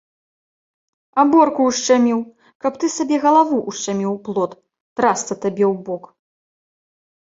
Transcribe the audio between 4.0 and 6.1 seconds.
у плот, трасца табе ў бок!